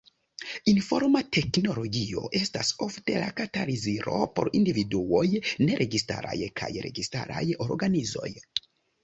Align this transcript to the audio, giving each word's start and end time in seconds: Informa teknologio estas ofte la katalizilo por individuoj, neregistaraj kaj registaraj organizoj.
Informa 0.69 1.19
teknologio 1.35 2.23
estas 2.39 2.71
ofte 2.85 3.17
la 3.23 3.27
katalizilo 3.41 4.23
por 4.39 4.51
individuoj, 4.61 5.23
neregistaraj 5.69 6.35
kaj 6.63 6.73
registaraj 6.89 7.47
organizoj. 7.69 8.35